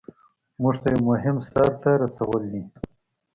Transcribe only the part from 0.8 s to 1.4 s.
ته یو مهم